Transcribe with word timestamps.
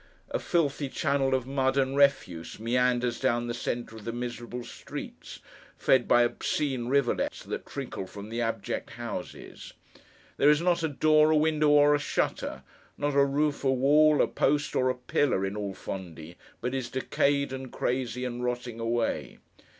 A 0.31 0.39
filthy 0.39 0.89
channel 0.89 1.35
of 1.35 1.45
mud 1.45 1.77
and 1.77 1.95
refuse 1.95 2.59
meanders 2.59 3.19
down 3.19 3.45
the 3.45 3.53
centre 3.53 3.95
of 3.97 4.03
the 4.03 4.11
miserable 4.11 4.63
streets, 4.63 5.41
fed 5.77 6.07
by 6.07 6.23
obscene 6.23 6.87
rivulets 6.87 7.43
that 7.43 7.67
trickle 7.67 8.07
from 8.07 8.29
the 8.29 8.41
abject 8.41 8.93
houses. 8.93 9.73
There 10.37 10.49
is 10.49 10.59
not 10.59 10.81
a 10.81 10.87
door, 10.87 11.29
a 11.29 11.37
window, 11.37 11.69
or 11.69 11.93
a 11.93 11.99
shutter; 11.99 12.63
not 12.97 13.13
a 13.13 13.23
roof, 13.23 13.63
a 13.63 13.71
wall, 13.71 14.23
a 14.23 14.27
post, 14.27 14.75
or 14.75 14.89
a 14.89 14.95
pillar, 14.95 15.45
in 15.45 15.55
all 15.55 15.75
Fondi, 15.75 16.35
but 16.61 16.73
is 16.73 16.89
decayed, 16.89 17.53
and 17.53 17.71
crazy, 17.71 18.25
and 18.25 18.43
rotting 18.43 18.79
away. 18.79 19.37